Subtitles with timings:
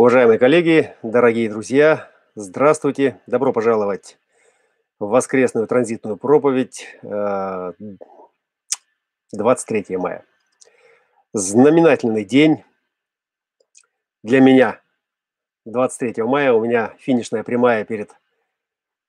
[0.00, 4.16] Уважаемые коллеги, дорогие друзья, здравствуйте, добро пожаловать
[4.98, 10.24] в воскресную транзитную проповедь 23 э, мая.
[11.34, 12.64] Знаменательный день
[14.22, 14.80] для меня.
[15.66, 18.10] 23 мая у меня финишная прямая перед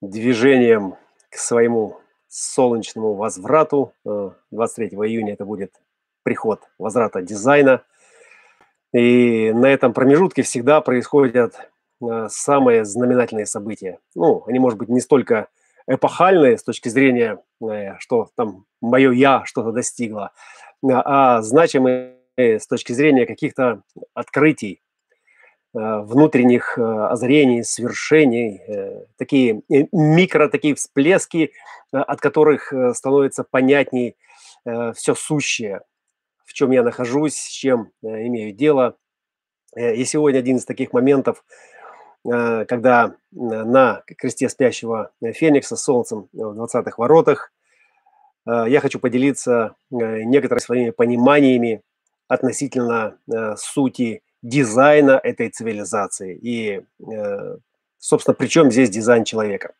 [0.02, 0.98] движением
[1.30, 3.94] к своему солнечному возврату.
[4.04, 5.74] 23 э, июня это будет
[6.24, 7.86] приход возврата дизайна–
[8.94, 11.56] и на этом промежутке всегда происходят
[12.02, 14.00] э, самые знаменательные события.
[14.16, 15.48] Ну, они, может быть, не столько
[15.88, 20.32] эпохальные с точки зрения, э, что там мое «я» что-то достигло,
[20.84, 23.82] а значимые с точки зрения каких-то
[24.14, 24.82] открытий,
[25.74, 28.62] э, внутренних озарений, свершений,
[29.18, 31.52] такие микро, такие всплески,
[31.92, 34.16] от которых становится понятней
[34.66, 35.82] все сущее–
[36.46, 38.98] в чем я нахожусь, с чем э, имею дело.
[39.76, 41.44] Э, и сегодня один из таких моментов,
[42.30, 47.54] э, когда на кресте спящего Феникса с солнцем в 20-х воротах
[48.44, 51.84] я хочу поделиться некоторыми своими пониманиями
[52.28, 53.20] относительно
[53.56, 56.82] сути дизайна этой цивилизации и,
[58.00, 59.76] собственно, при чем здесь дизайн человека.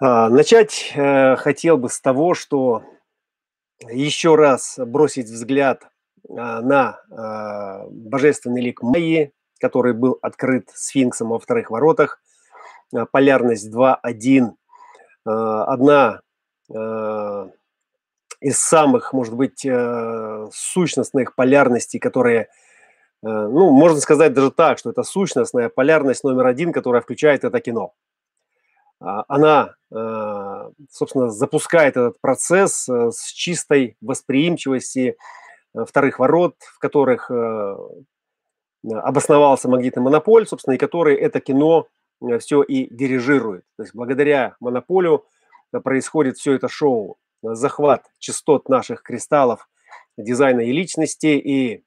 [0.00, 2.84] А, начать хотел бы с того, что
[3.90, 5.88] еще раз бросить взгляд
[6.28, 12.20] а, на а, божественный лик Майи, который был открыт сфинксом во вторых воротах,
[12.94, 14.52] а, полярность 2.1,
[15.24, 16.20] одна
[18.40, 19.64] из самых, может быть,
[20.52, 22.48] сущностных полярностей, которые,
[23.22, 27.92] ну, можно сказать даже так, что это сущностная полярность номер один, которая включает это кино.
[29.02, 35.16] А, она, а, собственно, запускает этот процесс э, с чистой восприимчивости
[35.74, 37.76] э, вторых ворот, в которых э,
[38.92, 41.88] обосновался магнитный монополь, собственно, и который это кино
[42.38, 43.64] все и дирижирует.
[43.76, 45.24] То есть благодаря монополю
[45.82, 49.68] происходит все это шоу, захват частот наших кристаллов
[50.16, 51.84] дизайна и личности, и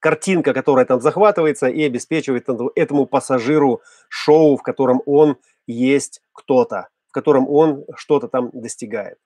[0.00, 5.38] картинка, которая там захватывается и обеспечивает этому пассажиру шоу, в котором он
[5.72, 9.18] есть кто-то, в котором он что-то там достигает.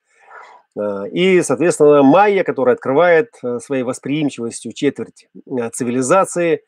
[0.75, 6.63] Э, и, соответственно, Майя, которая открывает э, своей восприимчивостью четверть э, цивилизации,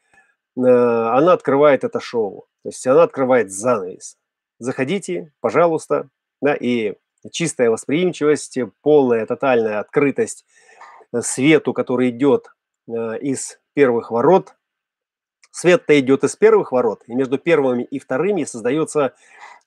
[0.58, 2.47] она открывает это шоу.
[2.64, 4.16] То есть она открывает занавес.
[4.58, 6.08] Заходите, пожалуйста,
[6.41, 6.94] да, и
[7.30, 10.46] чистая восприимчивость, полная, тотальная открытость
[11.19, 12.56] свету, который идет
[12.88, 14.56] из первых ворот.
[15.55, 19.13] Свет-то идет из первых ворот, и между первыми и вторыми создается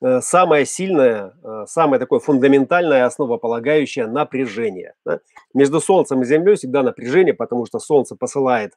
[0.01, 4.93] Э, самое сильное, э, самое такое фундаментальное, основополагающее напряжение.
[5.05, 5.19] Да?
[5.53, 8.73] Между Солнцем и Землей всегда напряжение, потому что Солнце посылает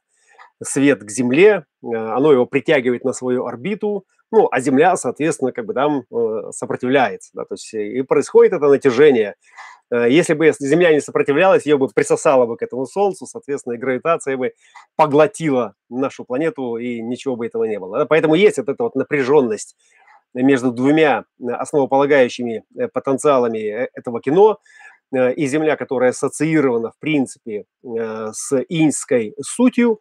[0.61, 5.65] свет к Земле, э, оно его притягивает на свою орбиту, ну, а Земля, соответственно, как
[5.65, 6.05] бы там
[6.51, 9.35] сопротивляется, да, то есть и происходит это натяжение.
[9.91, 14.35] Если бы Земля не сопротивлялась, ее бы присосала бы к этому Солнцу, соответственно, и гравитация
[14.35, 14.53] бы
[14.95, 18.05] поглотила нашу планету, и ничего бы этого не было.
[18.05, 19.75] Поэтому есть вот эта вот напряженность
[20.33, 24.57] между двумя э, основополагающими э, потенциалами э, этого кино,
[25.35, 29.99] и Земля, которая ассоциирована, в принципе, с иньской сутью,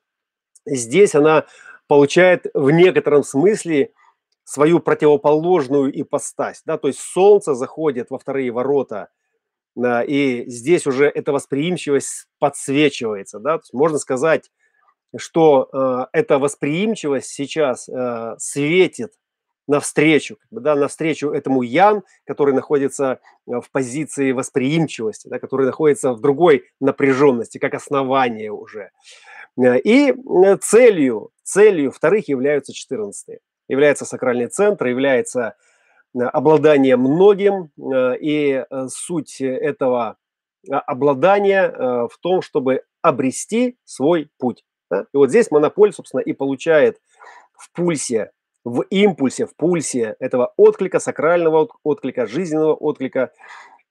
[0.64, 1.44] здесь она
[1.86, 3.92] получает в некотором смысле
[4.44, 6.62] свою противоположную ипостась.
[6.66, 6.78] Да?
[6.78, 9.08] То есть Солнце заходит во вторые ворота,
[9.76, 13.38] и здесь уже эта восприимчивость подсвечивается.
[13.38, 13.58] Да?
[13.58, 14.50] То есть можно сказать,
[15.16, 19.12] что э, эта восприимчивость сейчас э, светит
[19.68, 26.20] навстречу, да, навстречу этому ян, который находится э, в позиции восприимчивости, да, который находится в
[26.20, 28.90] другой напряженности, как основание уже.
[29.58, 30.14] И
[30.62, 33.38] целью, целью вторых являются 14
[33.72, 35.56] является сакральный центр, является
[36.14, 37.70] обладание многим,
[38.20, 40.16] и суть этого
[40.68, 44.64] обладания в том, чтобы обрести свой путь.
[44.92, 46.98] И вот здесь монополь, собственно, и получает
[47.56, 48.30] в пульсе
[48.64, 53.32] в импульсе, в пульсе этого отклика, сакрального отклика, жизненного отклика,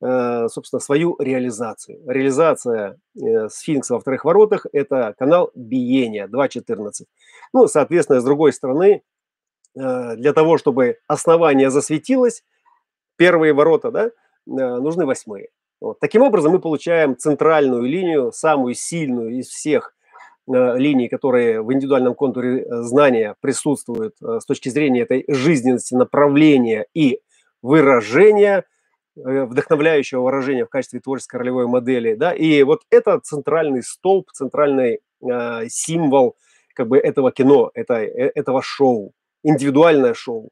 [0.01, 1.99] э, собственно, свою реализацию.
[2.07, 7.05] Реализация э, сфинкса во вторых воротах– это канал биения 2.14.
[7.53, 9.01] Ну, соответственно, с другой стороны, э,
[9.73, 12.43] для того, чтобы основание засветилось,
[13.15, 14.11] первые ворота, да,
[14.45, 15.49] нужны восьмые.
[15.79, 15.99] Вот.
[15.99, 19.95] Таким образом, мы получаем центральную линию, самую сильную из всех
[20.47, 25.93] Э, линий, которые в индивидуальном контуре э, знания присутствуют э, с точки зрения этой жизненности,
[25.93, 27.19] направления и
[27.61, 28.65] выражения,
[29.15, 32.15] вдохновляющего выражения в качестве творческой ролевой модели.
[32.15, 32.33] Да?
[32.33, 36.35] И вот это центральный столб, центральный э, символ,
[36.73, 40.49] как бы этого кино, это, э, этого шоу, индивидуальное шоу.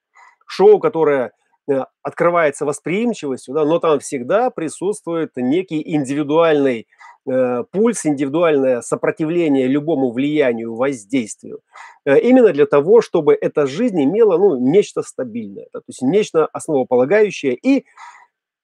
[0.47, 1.31] Шоу, которое
[1.69, 6.87] э, открывается восприимчивостью, да, но там всегда присутствует некий индивидуальный
[7.29, 11.61] э, пульс, индивидуальное сопротивление любому влиянию, воздействию.
[12.05, 16.47] Э, именно для того, чтобы эта жизнь имела ну, нечто стабильное, да, то есть нечто
[16.47, 17.85] основополагающее и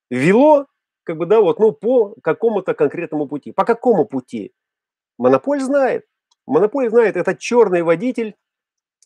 [0.09, 0.65] вело
[1.05, 3.51] как бы, да, вот, ну, по какому-то конкретному пути.
[3.51, 4.51] По какому пути?
[5.17, 6.05] Монополь знает.
[6.47, 8.35] Монополь знает, это черный водитель,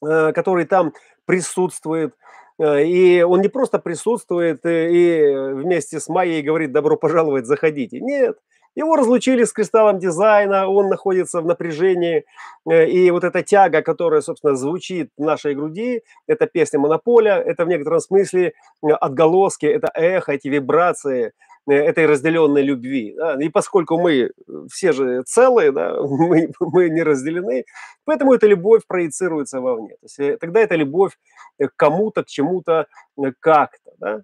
[0.02, 0.94] который там
[1.26, 2.16] присутствует,
[2.58, 8.00] э, и он не просто присутствует э, и вместе с Майей говорит «добро пожаловать, заходите».
[8.00, 8.38] Нет,
[8.76, 12.24] его разлучили с кристаллом дизайна, он находится в напряжении,
[12.70, 17.68] и вот эта тяга, которая, собственно, звучит в нашей груди, это песня Монополя, это в
[17.68, 23.14] некотором смысле отголоски, это эхо, эти вибрации– Э, этой разделенной любви.
[23.16, 23.42] Да?
[23.42, 24.32] И поскольку мы
[24.72, 27.66] все же целые, да, мы, мы не разделены,
[28.06, 29.90] поэтому эта любовь проецируется вовне.
[29.90, 31.18] То есть, э, тогда это любовь
[31.60, 32.88] к кому-то, к чему-то,
[33.18, 33.92] э, как-то.
[33.98, 34.22] Да?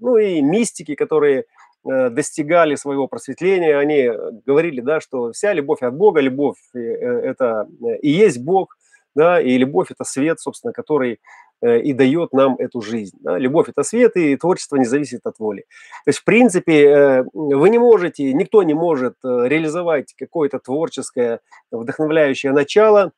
[0.00, 1.44] Ну и мистики, которые
[1.84, 4.10] достигали своего просветления, они
[4.44, 7.68] говорили, да, что вся любовь от Бога, любовь– это
[8.02, 8.76] и есть Бог,
[9.14, 13.16] да, и любовь– это свет, собственно, который Э, и дает нам эту жизнь.
[13.20, 13.36] Да?
[13.38, 15.62] Любовь– это свет, и творчество не зависит от воли.
[16.04, 21.40] То есть, в принципе, э, вы не можете, никто не может э, реализовать какое-то творческое,
[21.70, 23.12] вдохновляющее начало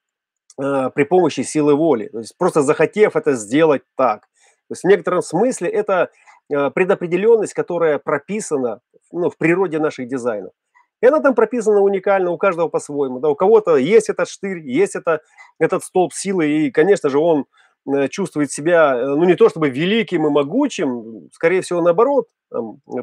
[0.56, 2.08] при помощи силы воли.
[2.08, 4.22] То есть, просто захотев это сделать так.
[4.68, 6.10] То есть, в некотором смысле это
[6.48, 8.80] предопределенность, которая прописана
[9.12, 10.52] ну, в природе наших дизайнов.
[11.00, 13.20] И она там прописана уникально, у каждого по-своему.
[13.20, 15.20] Да, у кого-то есть этот штырь, есть это,
[15.58, 17.69] этот столб силы, и, конечно же, он Э,
[18.10, 22.28] чувствует себя, э, ну, не то чтобы великим и могучим, скорее всего, наоборот.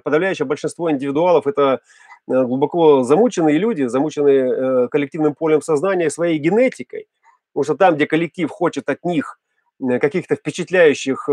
[0.04, 1.80] Подавляющее большинство индивидуалов– это
[2.28, 7.08] э, глубоко замученные люди, замученные коллективным полем сознания своей генетикой.
[7.54, 9.40] Потому что там, где коллектив хочет от них
[9.80, 11.30] каких-то впечатляющих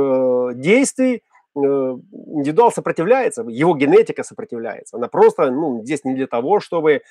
[0.55, 1.23] действий,
[1.56, 4.97] индивидуал сопротивляется, его генетика сопротивляется.
[4.97, 7.03] Она просто ну, здесь не для того, чтобы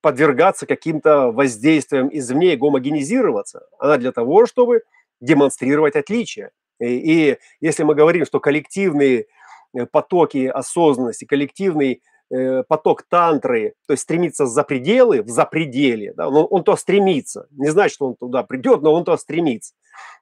[0.00, 3.66] подвергаться каким-то воздействиям извне и гомогенизироваться.
[3.78, 4.82] Она для того, чтобы
[5.20, 6.50] демонстрировать отличия.
[6.80, 9.26] И, и если мы говорим, что коллективные
[9.74, 16.28] э, потоки осознанности, коллективный э, поток тантры, то есть стремится за пределы, в запределе, да,
[16.28, 17.48] он, он то стремится.
[17.50, 19.74] Не значит, что он туда придет, но он то стремится.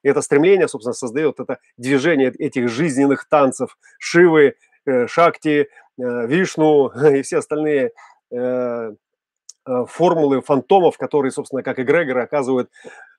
[0.03, 4.55] И это стремление, собственно, создает это движение этих жизненных танцев Шивы,
[4.87, 5.69] э, Шакти,
[5.99, 7.93] э, Вишну и все остальные
[8.33, 8.93] Э,
[9.87, 12.71] формулы фантомов, которые, собственно, как эгрегоры, оказывают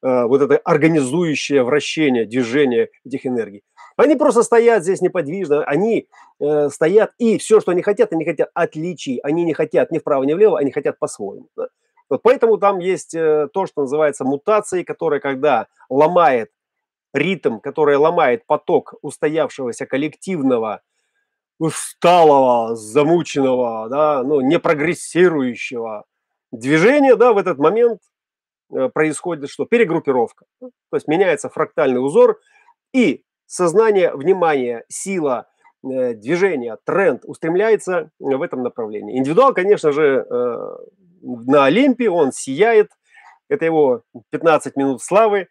[0.01, 3.63] э, вот это организующее вращение, движение этих энергий.
[3.97, 6.07] Они просто стоят здесь неподвижно, они
[6.39, 10.23] э, стоят, и все, что они хотят, они хотят отличий, они не хотят ни вправо,
[10.23, 11.47] ни влево, они хотят по-своему.
[11.55, 11.67] Да?
[12.09, 16.51] Вот поэтому там есть э, то, что называется мутацией, которая, когда ломает
[17.13, 20.81] ритм, которая ломает поток устоявшегося коллективного
[21.59, 26.05] усталого, замученного, да, ну, не прогрессирующего,
[26.51, 27.99] движение, да, в этот момент
[28.73, 29.65] э, происходит что?
[29.65, 30.45] Перегруппировка.
[30.59, 32.39] То есть меняется фрактальный узор,
[32.93, 35.47] и сознание, внимание, сила,
[35.83, 39.17] э, движение, тренд устремляется в этом направлении.
[39.17, 40.57] Индивидуал, конечно же, э,
[41.21, 42.91] на Олимпе, он сияет,
[43.49, 45.47] это его 15 минут славы,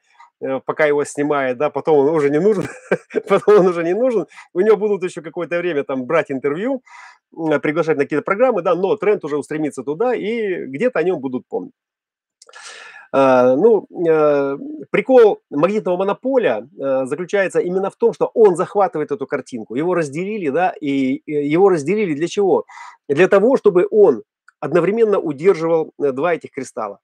[0.65, 2.65] пока его снимает, да, потом он уже не нужен,
[3.29, 6.83] потом он уже не нужен, у него будут еще какое-то время там брать интервью,
[7.31, 11.47] приглашать на какие-то программы, да, но тренд уже устремится туда, и где-то о нем будут
[11.49, 11.73] помнить.
[13.13, 14.59] А, ну, э,
[14.91, 19.75] прикол магнитного монополя э, заключается именно в том, что он захватывает эту картинку.
[19.75, 22.65] Его разделили, да, и его разделили для чего?
[23.09, 24.23] Для того, чтобы он
[24.61, 26.99] одновременно удерживал э, два этих кристалла.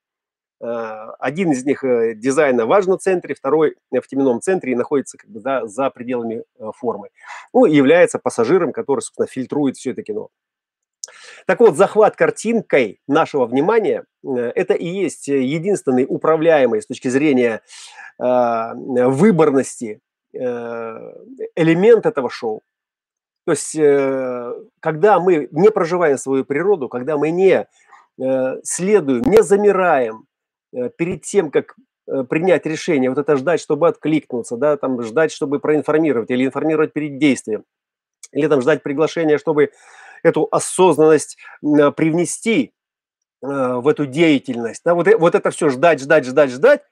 [0.63, 5.67] Один из них дизайна в центре, второй в теменном центре и находится как бы, да,
[5.67, 6.45] за пределами
[6.77, 7.09] формы.
[7.53, 10.29] Ну, является пассажиром, который, собственно, фильтрует все это кино.
[11.47, 17.61] Так вот, захват картинкой нашего внимания– это и есть единственный управляемый с точки зрения
[18.19, 19.99] выборности
[20.33, 22.63] элемент этого шоу.
[23.47, 23.75] То есть,
[24.79, 27.67] когда мы не проживаем свою природу, когда мы не
[28.63, 30.32] следуем, не замираем Э,
[30.97, 31.75] перед тем, как
[32.07, 36.93] э, принять решение, вот это ждать, чтобы откликнуться, да, там ждать, чтобы проинформировать или информировать
[36.93, 37.65] перед действием,
[38.33, 39.71] или там ждать приглашения, чтобы
[40.23, 42.73] эту осознанность э, привнести
[43.45, 44.83] в эту деятельность.
[44.85, 46.83] Да, вот, вот это все ждать, ждать, ждать, ждать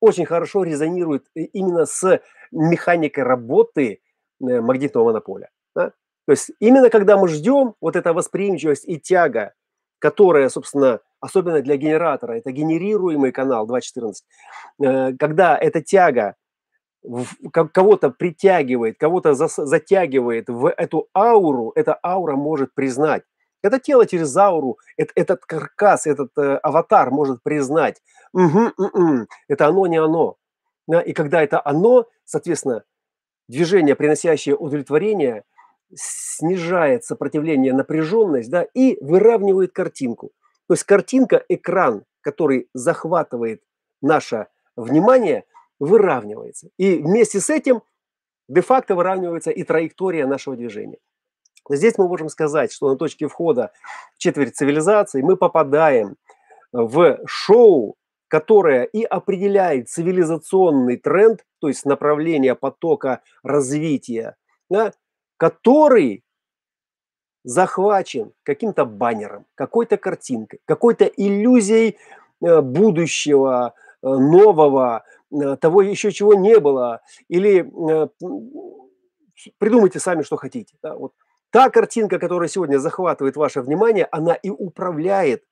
[0.00, 2.20] очень хорошо резонирует именно с
[2.50, 4.00] механикой работы
[4.40, 5.50] магнитного монополя.
[5.74, 5.90] Да?
[6.26, 9.52] То есть именно когда мы ждем, вот эта восприимчивость и тяга,
[9.98, 16.36] которая, собственно, особенно для генератора, это генерируемый канал 2.14, когда эта тяга
[17.72, 23.22] кого-то притягивает, кого-то затягивает в эту ауру, эта аура может признать.
[23.62, 28.00] Это тело через ауру, этот каркас, этот э, аватар может признать,
[28.32, 30.36] угу, угу, это оно, не оно.
[31.04, 32.84] И когда это оно, соответственно,
[33.48, 35.44] движение, приносящее удовлетворение,
[35.94, 40.30] снижает сопротивление, напряженность, да, и выравнивает картинку.
[40.70, 43.60] То есть картинка, экран, который захватывает
[44.00, 44.46] наше
[44.76, 45.42] внимание,
[45.80, 46.68] выравнивается.
[46.76, 47.82] И вместе с этим
[48.46, 50.98] де-факто выравнивается и траектория нашего движения.
[51.68, 53.72] Здесь мы можем сказать, что на точке входа
[54.14, 56.14] в четверть цивилизации мы попадаем
[56.70, 57.96] в шоу,
[58.28, 64.36] которое и определяет цивилизационный тренд, то есть направление потока развития,
[64.68, 64.92] да,
[65.36, 66.22] который
[67.44, 71.96] захвачен каким-то баннером, какой-то картинкой, какой-то иллюзией
[72.44, 77.70] э, будущего, э, нового, э, того еще чего не было, или
[79.58, 80.76] придумайте сами, что хотите.
[80.82, 81.12] Да, вот
[81.50, 85.44] та картинка, которая сегодня захватывает ваше внимание, она и управляет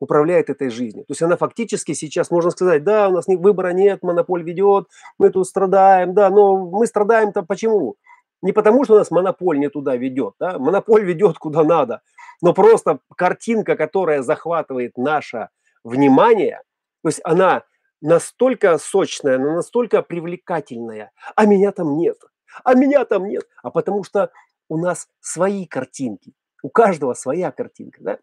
[0.00, 1.04] управляет этой жизнью.
[1.06, 4.86] То есть она фактически сейчас, можно сказать, да, у нас выбора нет, монополь ведет,
[5.18, 7.96] мы тут страдаем, да, но мы страдаем-то почему?
[8.42, 12.02] Не потому, что у нас монополь не туда ведет, да, монополь ведет куда надо,
[12.40, 15.48] но просто картинка, которая захватывает наше
[15.82, 16.62] внимание,
[17.02, 17.64] то есть она
[18.00, 22.18] настолько сочная, она настолько привлекательная, а меня там нет,
[22.62, 24.30] а меня там нет, а потому что
[24.68, 28.18] у нас свои картинки, у каждого своя картинка, да?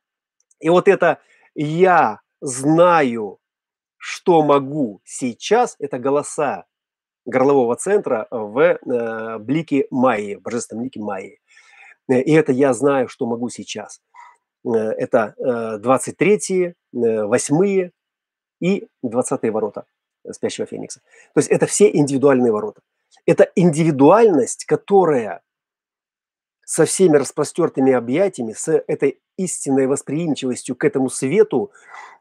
[0.59, 1.19] И вот это
[1.55, 3.39] я знаю,
[3.97, 6.65] что могу сейчас, это голоса
[7.25, 11.39] горлового центра в э, блике Майи, божественном блике Майи.
[12.07, 14.01] И это я знаю, что могу сейчас.
[14.65, 17.89] Э, это э, 23-е, 8
[18.61, 19.85] и 20 ворота
[20.31, 21.01] спящего феникса.
[21.33, 22.81] То есть это все индивидуальные ворота.
[23.25, 25.41] Это индивидуальность, которая
[26.65, 31.71] со всеми распростертыми объятиями, с этой истинной восприимчивостью к этому свету,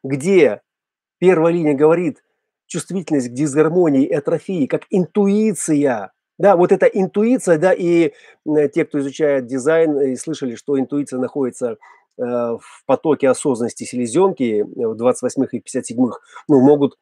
[0.02, 0.60] где
[1.18, 2.22] первая линия говорит
[2.66, 6.12] чувствительность к дисгармонии и атрофии, как интуиция.
[6.38, 8.12] Да, вот эта интуиция, да, и
[8.74, 11.76] те, кто изучает дизайн, и слышали, что интуиция находится э,
[12.16, 16.18] в потоке осознанности селезенки в 28-х и 57-х,
[16.48, 16.96] ну, могут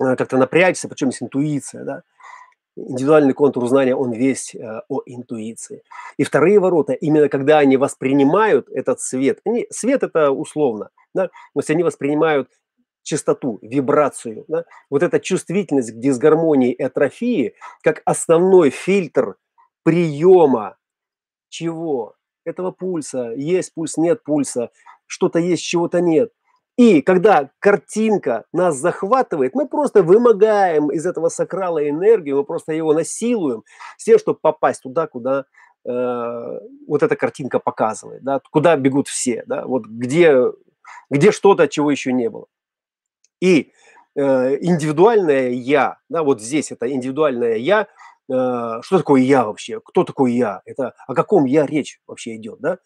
[0.00, 2.02] э, как-то напрячься, причем есть интуиция, да
[2.76, 5.82] индивидуальный контур знания, он весь э, о интуиции.
[6.18, 11.32] И вторые ворота, именно когда они воспринимают этот свет, они, свет это условно, да, то
[11.56, 12.50] есть они воспринимают
[13.06, 19.36] частоту, вибрацию, да, вот эта чувствительность к дисгармонии и атрофии как основной фильтр
[19.82, 20.76] приема
[21.48, 22.14] чего?
[22.44, 23.32] Этого пульса.
[23.36, 24.70] Есть пульс, нет пульса,
[25.06, 26.32] что-то есть, чего-то нет–
[26.76, 32.92] и когда картинка нас захватывает, мы просто вымогаем из этого сакрала энергию, мы просто его
[32.92, 33.64] насилуем
[33.96, 35.46] с тем, чтобы попасть туда, куда
[35.86, 40.52] э, вот эта картинка показывает, да, куда бегут все, да, вот где,
[41.08, 42.44] где что-то, чего еще не было.
[43.40, 43.72] И
[44.14, 47.86] э, индивидуальное я, да, вот здесь это индивидуальное я, э,
[48.28, 52.78] что такое я вообще, кто такой я, это о каком я речь вообще идет, да,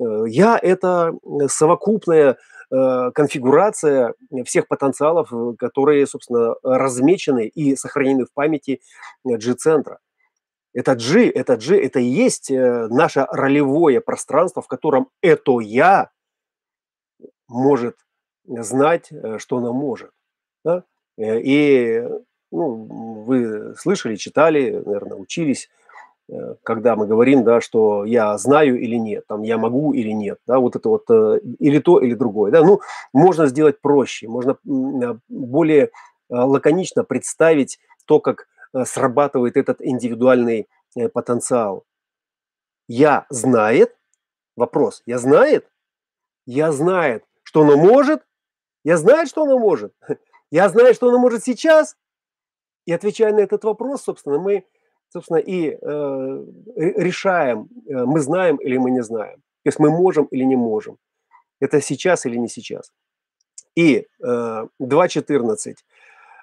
[0.00, 1.12] э, я это
[1.48, 2.36] совокупное
[2.72, 4.14] Э, конфигурация
[4.46, 8.80] всех потенциалов, которые, собственно, размечены и сохранены в памяти
[9.24, 9.98] G-центра.
[10.72, 16.10] Это G, это G, это и есть э, наше ролевое пространство, в котором это «я»
[17.46, 17.96] может
[18.46, 20.10] знать, э, что оно может.
[20.64, 20.84] Да?
[21.18, 22.02] И
[22.50, 22.74] ну,
[23.24, 25.68] вы слышали, читали, наверное, учились
[26.32, 30.38] Э, когда мы говорим, да, что я знаю или нет, там я могу или нет,
[30.46, 32.80] да, вот это вот э, или то, или другое, да, ну,
[33.12, 34.56] можно сделать проще, можно
[35.28, 35.90] более
[36.28, 40.68] лаконично представить то, как э, срабатывает этот индивидуальный
[41.12, 41.84] потенциал.
[42.86, 43.96] Я знает,
[44.56, 45.66] вопрос, я знает,
[46.46, 48.22] я знает, что оно может,
[48.84, 49.94] я знает, что оно может,
[50.50, 51.96] я знаю, что оно может сейчас,
[52.86, 54.64] и отвечая на этот вопрос, собственно, мы
[55.12, 56.44] собственно, и э,
[56.76, 59.36] решаем, э, мы знаем или мы не знаем.
[59.62, 60.96] То есть мы можем или не можем.
[61.60, 62.92] Это сейчас или не сейчас.
[63.76, 65.74] И э, 2.14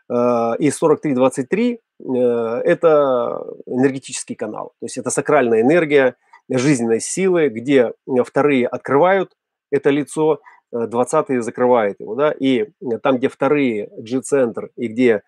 [0.10, 4.74] э, и 43.23 э, это энергетический канал.
[4.80, 6.16] То есть это сакральная энергия
[6.50, 7.94] жизненной силы, где
[8.26, 9.36] вторые открывают
[9.72, 10.42] это лицо,
[10.72, 12.16] 20 э, закрывает его.
[12.16, 12.32] Да?
[12.32, 12.70] И
[13.02, 15.24] там, где вторые G-центр и где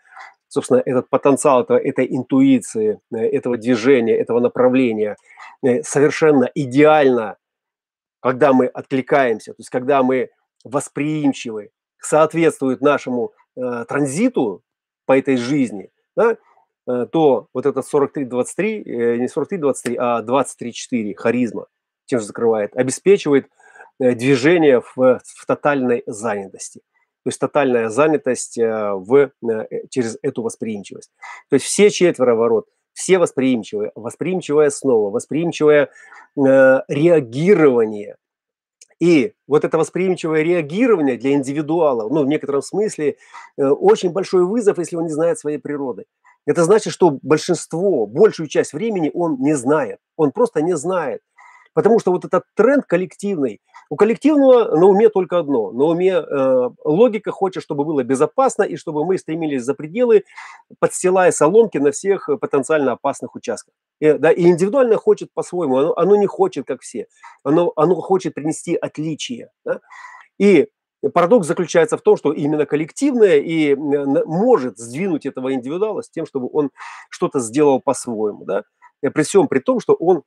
[0.51, 5.15] собственно, этот потенциал этого, этой интуиции, э, этого движения, этого направления
[5.63, 7.37] э, совершенно идеально,
[8.19, 10.29] когда мы откликаемся, то есть когда мы
[10.63, 14.61] восприимчивы, соответствуют нашему э, транзиту
[15.05, 16.37] по этой жизни, да,
[16.87, 21.67] э, то вот этот 43-23, э, не 43-23, а 23-4 харизма,
[22.05, 23.49] чем же закрывает, обеспечивает э,
[24.01, 26.81] движение в, в тотальной занятости.
[27.23, 31.11] То есть тотальная занятость э, в, э, через эту восприимчивость.
[31.49, 35.89] То есть все четверо ворот, все восприимчивые, восприимчивая снова, восприимчивое э,
[36.87, 38.17] реагирование.
[38.99, 43.17] И вот это восприимчивое реагирование для индивидуала, ну, в некотором смысле,
[43.57, 46.05] э, очень большой вызов, если он не знает своей природы.
[46.47, 49.99] Это значит, что большинство, большую часть времени он не знает.
[50.15, 51.21] Он просто не знает.
[51.73, 55.73] Потому что вот этот тренд коллективный, у коллективного на уме только одно.
[55.73, 60.23] На уме э, логика хочет, чтобы было безопасно и чтобы мы стремились за пределы,
[60.79, 63.73] подстилая соломки на всех потенциально опасных участках.
[63.99, 67.07] И, да, и индивидуально хочет по-своему, оно, оно не хочет, как все.
[67.43, 69.49] Оно, оно хочет принести отличие.
[69.65, 69.81] Да?
[70.39, 70.69] И
[71.13, 76.47] парадокс заключается в том, что именно коллективное и может сдвинуть этого индивидуала с тем, чтобы
[76.53, 76.71] он
[77.09, 78.45] что-то сделал по-своему.
[78.45, 78.63] Да?
[79.01, 80.23] При всем при том, что он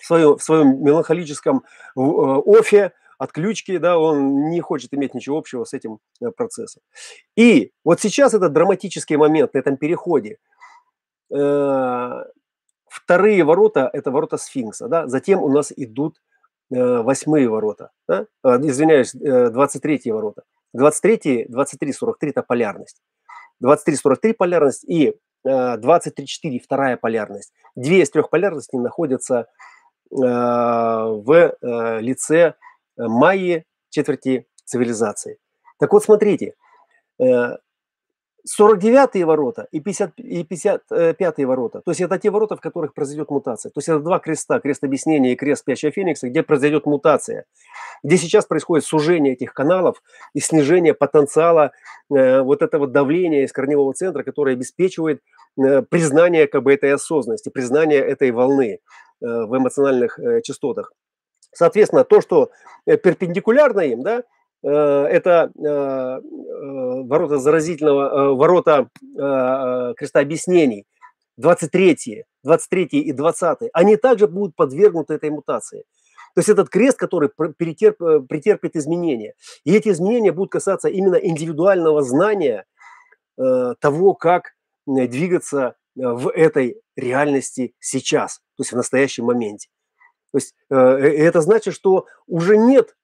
[0.00, 1.64] в своем, в своем меланхолическом
[1.96, 6.82] э, офе, отключки, да, он не хочет иметь ничего общего с этим э, процессом.
[7.36, 10.38] И вот сейчас этот драматический момент на этом переходе.
[11.32, 12.24] Э,
[12.88, 16.20] вторые ворота– это ворота сфинкса, да, затем у нас идут
[16.70, 18.26] восьмые ворота, да?
[18.42, 20.44] извиняюсь, 23 ворота.
[20.72, 23.02] 23, 23, 43– это полярность.
[23.60, 27.52] 23, 43– полярность и 23, 4– вторая полярность.
[27.76, 29.46] Две из трех полярностей находятся
[30.14, 32.54] в э, лице
[32.96, 35.38] майи четверти цивилизации.
[35.78, 36.54] Так вот, смотрите,
[37.20, 42.94] 49-е э, ворота и, 50, и 55-е ворота, то есть это те ворота, в которых
[42.94, 43.70] произойдет мутация.
[43.70, 47.46] То есть это два креста, крест объяснения и крест спящего феникса, где произойдет мутация,
[48.02, 50.02] где сейчас происходит сужение этих каналов
[50.32, 51.72] и снижение потенциала
[52.14, 55.22] э, вот этого давления из корневого центра, которое обеспечивает
[55.58, 58.78] э, признание как бы этой осознанности, признание этой волны.
[59.24, 60.92] Э, в эмоциональных э, частотах.
[61.50, 62.50] Соответственно, то, что
[62.84, 64.22] э, перпендикулярно им, да,
[64.62, 70.86] это ворота заразительного, ворота креста объяснений,
[71.36, 75.84] 23, 23 и 20, они также будут подвергнуты этой мутации.
[76.34, 79.34] То есть этот крест, который претерп, претерпит изменения.
[79.64, 82.64] И эти изменения будут касаться именно индивидуального знания
[83.36, 84.54] того, как
[84.86, 89.68] двигаться в этой реальности сейчас, то есть в настоящем моменте.
[90.32, 92.96] То есть э, это значит, что уже нет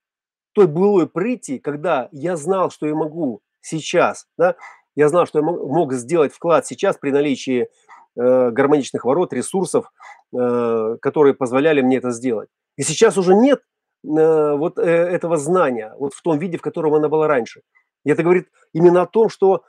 [0.52, 4.56] той былой прыти, когда я знал, что я могу сейчас, да,
[4.96, 7.68] я знал, что я мог, сделать вклад сейчас при наличии
[8.16, 9.92] э, гармоничных ворот, ресурсов,
[10.36, 12.48] э, которые позволяли мне это сделать.
[12.76, 13.60] И сейчас уже нет
[14.04, 17.62] э, вот э, этого знания, вот в том виде, в котором она была раньше.
[18.04, 19.62] И это говорит именно о том, что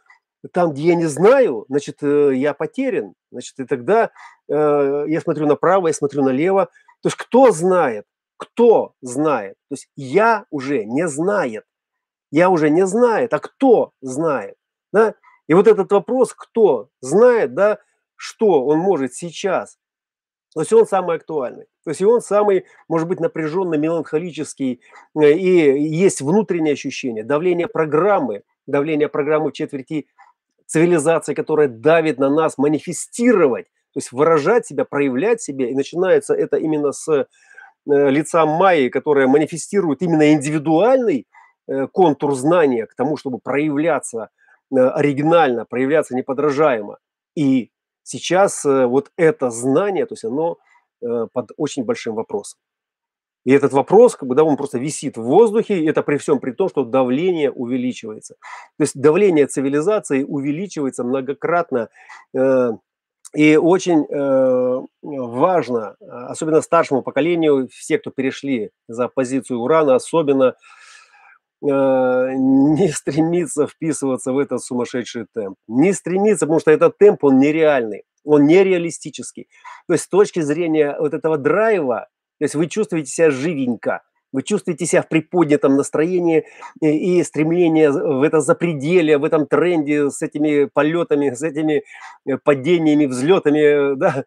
[0.52, 3.14] там, где я не знаю, значит, э, я потерян.
[3.32, 4.12] Значит, и тогда
[4.50, 6.66] э, я смотрю направо, я смотрю налево.
[7.02, 8.06] То есть кто знает?
[8.38, 9.56] Кто знает?
[9.70, 11.64] То есть я уже не знает.
[12.32, 14.56] Я уже не знает, а кто знает?
[14.92, 15.16] Да?
[15.48, 17.80] И вот этот вопрос, кто знает, да,
[18.16, 19.78] что он может сейчас,
[20.54, 21.66] то есть он самый актуальный.
[21.84, 24.82] То есть и он самый, может быть, напряженно меланхолический.
[25.20, 30.08] Э, и есть внутреннее ощущение, давление программы, давление программы в четверти
[30.72, 35.70] цивилизации, которая давит на нас манифестировать, то есть выражать себя, проявлять себя.
[35.70, 37.26] И начинается это именно с э,
[37.86, 41.28] лица Майи, которая манифестирует именно индивидуальный
[41.68, 44.30] э, контур знания к тому, чтобы проявляться
[44.72, 47.00] э, оригинально, проявляться неподражаемо.
[47.36, 47.72] И
[48.04, 50.58] сейчас вот это знание, то есть оно
[51.34, 52.60] под очень большим вопросом.
[53.44, 56.40] И этот вопрос, как бы, да, он просто висит в воздухе, и это при всем
[56.40, 58.36] при том, что давление увеличивается.
[58.78, 61.90] То есть давление цивилизации увеличивается многократно,
[62.36, 62.72] э,
[63.34, 70.56] и очень э, важно, особенно старшему поколению, все, кто перешли за позицию урана, особенно
[71.64, 75.56] э, не стремиться вписываться в этот сумасшедший темп.
[75.68, 79.48] Не стремиться, потому что этот темп, он нереальный, он нереалистический.
[79.88, 82.10] То есть с точки зрения вот этого драйва,
[82.42, 84.02] то есть вы чувствуете себя живенько,
[84.32, 86.48] вы чувствуете себя в приподнятом настроении
[86.82, 91.84] и, и стремление в это запределье, в этом тренде с этими полетами, с этими
[92.26, 94.24] э, падениями, взлетами, да,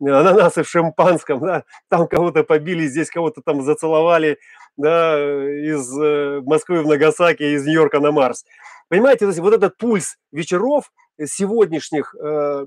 [0.00, 4.38] ананасы в шампанском, да, там кого-то побили, здесь кого-то там зацеловали,
[4.76, 8.44] да, из э, Москвы в Нагасаки, из Нью-Йорка на Марс.
[8.88, 12.66] Понимаете, то есть вот этот пульс вечеров сегодняшних, э,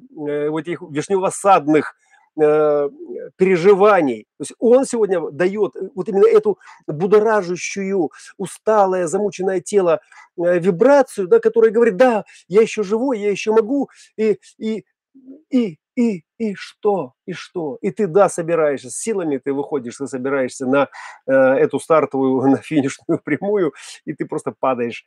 [0.49, 1.93] вот этих вишнево-садных,
[2.39, 2.89] э,
[3.36, 4.26] переживаний.
[4.38, 10.00] То есть он сегодня дает вот именно эту будоражащую, усталое, замученное тело
[10.38, 14.86] э, вибрацию, да, которая говорит, да, я еще живой, я еще могу, и, и,
[15.50, 17.78] и, и, и что, и что?
[17.82, 20.89] И ты, да, собираешься, с силами ты выходишь, ты собираешься на
[21.26, 23.73] э, эту стартовую, на финишную прямую,
[24.06, 25.06] и ты просто падаешь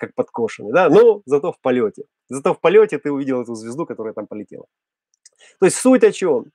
[0.00, 2.04] как подкошенный, да, но зато в полете.
[2.28, 4.66] Зато в полете ты увидел эту звезду, которая там полетела.
[5.60, 6.46] То есть суть о чем?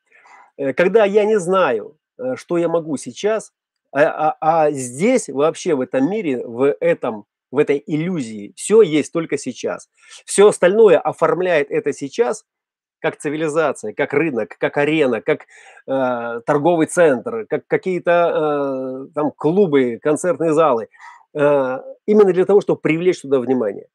[0.57, 3.53] Э, когда я не знаю, э, что я могу сейчас,
[3.91, 9.13] а, а, а здесь вообще в этом мире, в этом в этой иллюзии все есть
[9.13, 9.89] только сейчас.
[10.25, 12.43] Все остальное оформляет это сейчас–
[12.99, 15.41] как цивилизация, как рынок, как арена, как
[15.87, 20.89] э, торговый центр, как какие-то э, там клубы, концертные залы,
[21.33, 23.87] э, именно для того, чтобы привлечь туда внимание.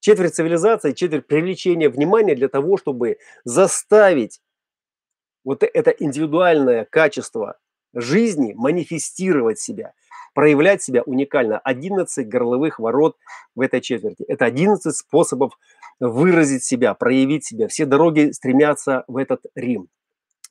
[0.00, 4.40] Четверть цивилизации, четверть привлечения внимания для того, чтобы заставить
[5.44, 7.58] вот это индивидуальное качество
[7.94, 9.92] жизни манифестировать себя,
[10.34, 11.58] проявлять себя уникально.
[11.58, 13.16] 11 горловых ворот
[13.54, 14.24] в этой четверти.
[14.24, 15.58] Это 11 способов
[16.00, 17.68] выразить себя, проявить себя.
[17.68, 19.88] Все дороги стремятся в этот Рим.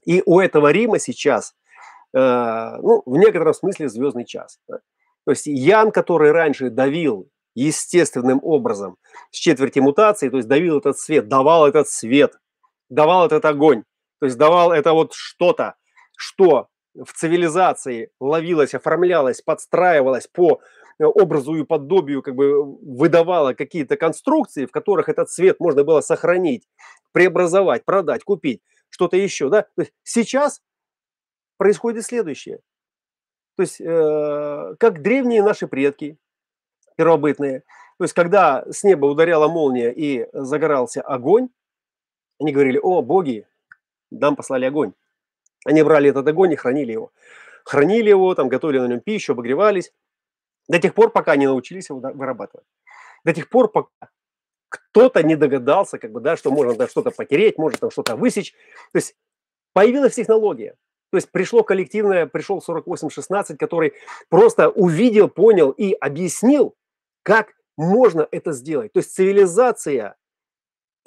[0.06, 1.54] И у этого Рима сейчас,
[2.13, 4.60] э, ну, в некотором смысле звездный час.
[4.67, 4.80] Да?
[5.26, 8.97] То есть Ян, который раньше давил естественным образом
[9.32, 12.38] с четверти мутации, то есть давил этот свет, давал этот свет,
[12.89, 13.84] давал этот огонь,
[14.19, 15.75] то есть давал это вот что-то,
[16.15, 20.62] что в цивилизации ловилось, оформлялось, подстраивалось по
[20.99, 26.01] Э, образу и подобию как бы выдавала какие-то конструкции, в которых этот цвет можно было
[26.01, 26.67] сохранить,
[27.12, 29.49] преобразовать, продать, купить, что-то еще.
[29.49, 29.63] Да?
[29.75, 30.62] То есть сейчас
[31.58, 32.62] происходит следующее.
[33.58, 36.17] То есть э, как древние наши предки,
[36.95, 37.62] первобытные,
[37.99, 41.49] то есть когда с неба ударяла молния и загорался огонь,
[42.39, 43.47] они говорили, о, боги,
[44.12, 44.93] нам послали огонь.
[45.65, 47.12] Они брали этот огонь и хранили его.
[47.63, 49.91] Хранили его, там готовили на нем пищу, обогревались.
[50.67, 52.65] До тех пор, пока не научились его вырабатывать.
[53.24, 53.89] До тех пор, пока
[54.70, 58.54] кто-то не догадался, как бы, да, что можно да, что-то потереть, можно там что-то высечь.
[58.91, 59.15] То есть
[59.74, 60.76] появилась технология.
[61.10, 63.93] То есть пришло коллективное, пришел 4816, который
[64.30, 66.76] просто увидел, понял и объяснил,
[67.24, 68.91] как можно это сделать.
[68.91, 70.15] То есть цивилизация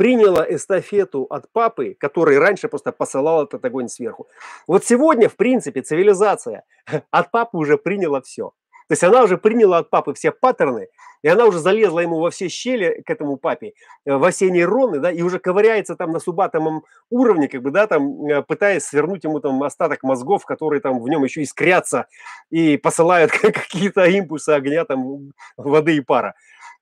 [0.01, 4.29] приняла эстафету от папы, который раньше просто посылал этот огонь сверху.
[4.67, 6.65] Вот сегодня, в принципе, цивилизация
[7.11, 8.53] от папы уже приняла все.
[8.89, 10.89] То есть она уже приняла от папы все паттерны,
[11.21, 13.75] и она уже залезла ему во все щели к этому папе,
[14.07, 17.87] э, во все нейроны, да, и уже ковыряется там на субатомом уровне, как бы, да,
[17.87, 22.07] там, э, пытаясь свернуть ему там остаток мозгов, которые там в нем еще искрятся
[22.49, 26.37] и посылают какие-то импульсы огня, там, воды и пара.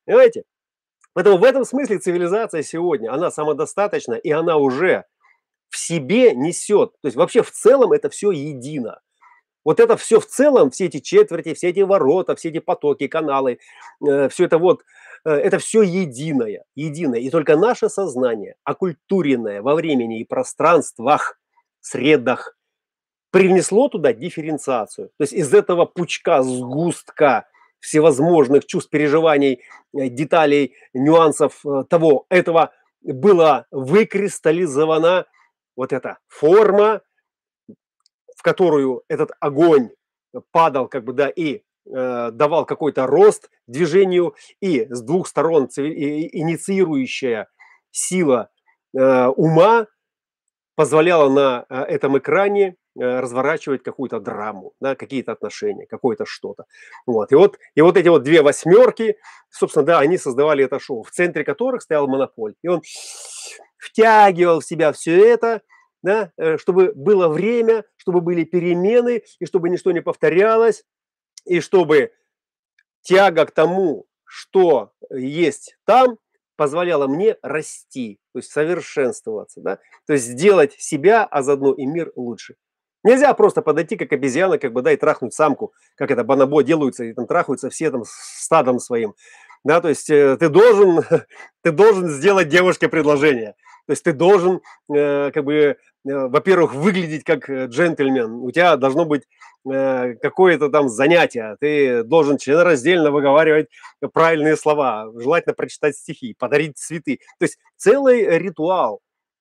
[0.05, 0.45] Понимаете?
[1.19, 5.05] Поэтому в этом смысле цивилизация сегодня, она самодостаточна, и она уже
[5.69, 9.01] в себе несет, то есть вообще в целом это все едино.
[9.65, 13.59] Вот это все в целом, все эти четверти, все эти ворота, все эти потоки, каналы,
[14.07, 14.85] э, все это вот,
[15.25, 17.19] э, это все единое, единое.
[17.19, 21.41] И только наше сознание, оккультуренное во времени и пространствах,
[21.81, 22.57] средах,
[23.33, 25.09] привнесло туда дифференциацию.
[25.17, 27.49] То есть из этого пучка, сгустка
[27.81, 29.63] всевозможных чувств, переживаний,
[29.97, 35.27] э, деталей, нюансов э, того, этого была выкристаллизована
[35.77, 37.03] вот эта форма,
[38.37, 39.91] в которую этот огонь
[40.53, 47.49] падал, как бы, да, и э, давал какой-то рост движению, и с двух сторон инициирующая
[47.91, 48.51] сила
[48.97, 49.87] э, ума
[50.77, 56.65] позволяла на э, этом экране разворачивать какую-то драму, да, какие-то отношения, какое-то что-то.
[57.07, 57.33] Вот.
[57.33, 59.17] И, вот, и вот эти вот две восьмерки,
[59.51, 62.55] собственно, да, они создавали это шоу, в центре которых стоял монополь.
[62.63, 62.83] И он
[63.79, 65.63] втягивал в себя все это,
[66.03, 70.85] да, э, чтобы было время, чтобы были перемены, и чтобы ничто не повторялось,
[71.45, 72.13] и чтобы
[73.03, 76.19] тяга к тому, что есть там,
[76.57, 82.13] позволяла мне расти, то есть совершенствоваться, да, то есть сделать себя, а заодно и мир
[82.17, 82.57] лучше.
[83.05, 87.05] Нельзя просто подойти как обезьяна, как бы, да, и трахнуть самку, как это банабо делаются,
[87.05, 89.15] и там трахаются все там стадом своим.
[89.65, 91.03] Да, то есть э, ты должен,
[91.63, 93.55] ты должен сделать девушке предложение.
[93.87, 94.61] То есть ты должен,
[94.95, 98.33] э, как бы, э, во-первых, выглядеть как э, джентльмен.
[98.35, 99.23] У тебя должно быть
[99.71, 101.57] э, какое-то там занятие.
[101.61, 103.69] Ты должен членораздельно выговаривать
[104.13, 107.21] правильные слова, желательно прочитать стихи, подарить цветы.
[107.39, 109.01] То есть целый ритуал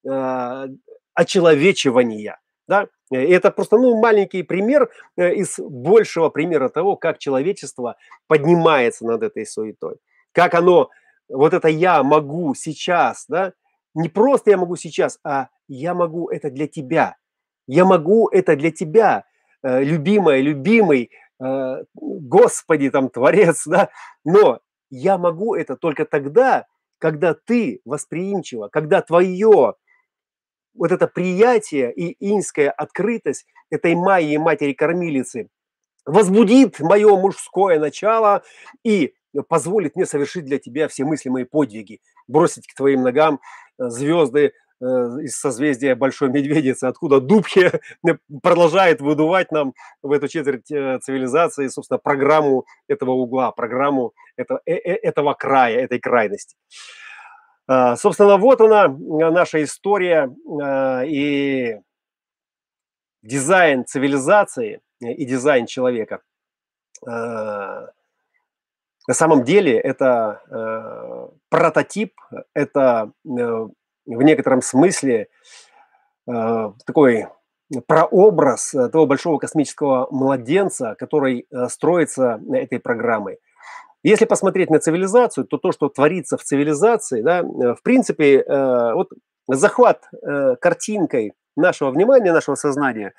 [0.09, 0.67] э,
[1.13, 2.39] очеловечивания.
[2.67, 2.87] Да?
[3.09, 7.95] И это просто ну, маленький пример э, из большего примера того, как человечество
[8.27, 9.95] поднимается над этой суетой.
[10.33, 10.89] Как оно,
[11.29, 13.53] вот это я могу сейчас, да,
[13.93, 17.15] не просто я могу сейчас, а я могу это для тебя.
[17.65, 19.23] Я могу это для тебя,
[19.63, 23.89] э, любимая, любимый, э, Господи, там, Творец, да,
[24.25, 26.65] но я могу это только тогда,
[26.99, 29.75] когда ты восприимчива, когда твое
[30.77, 35.49] вот это приятие и инская открытость этой Майи, матери-кормилицы,
[36.05, 38.43] возбудит мое мужское начало
[38.83, 39.13] и
[39.47, 43.39] позволит мне совершить для тебя все мыслимые подвиги, бросить к твоим ногам
[43.77, 47.71] э, звезды э, из созвездия Большой Медведицы, откуда Дубхи
[48.41, 55.33] продолжает выдувать нам в эту четверть э, цивилизации, собственно, программу этого угла, программу этого, этого
[55.33, 56.55] края, этой крайности.
[57.67, 61.79] А, собственно, вот она, наша история а, и
[63.21, 66.21] дизайн цивилизации и дизайн человека.
[67.05, 67.89] А,
[69.07, 72.13] на самом деле это прототип,
[72.53, 73.71] это в
[74.05, 75.29] некотором смысле
[76.25, 77.27] такой
[77.85, 83.39] прообраз того большого космического младенца, который строится этой программой.
[84.03, 88.93] Если посмотреть на цивилизацию, то то, что творится в цивилизации, да, э, в принципе, э,
[88.93, 89.09] вот
[89.47, 93.13] захват э, картинкой нашего внимания, нашего сознания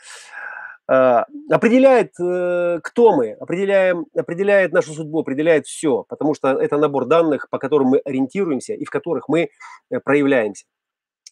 [0.90, 7.58] определяет, кто мы, определяем, определяет нашу судьбу, определяет все, потому что это набор данных, по
[7.58, 9.50] которым мы ориентируемся и в которых мы
[10.02, 10.64] проявляемся.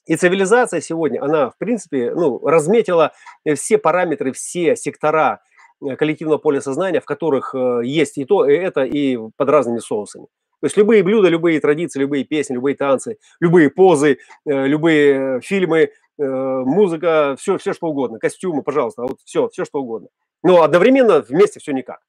[0.04, 3.12] И цивилизация сегодня, она, в принципе, ну, разметила
[3.54, 5.40] все параметры, все сектора
[5.80, 10.26] коллективного поля сознания, в которых э, есть и то, и это, и под разными соусами.
[10.60, 15.90] То есть любые блюда, любые традиции, любые песни, любые танцы, любые позы, э, любые фильмы,
[16.18, 20.08] музыка, все, все что угодно, костюмы, пожалуйста, вот все, все что угодно.
[20.42, 22.00] Но одновременно вместе все никак.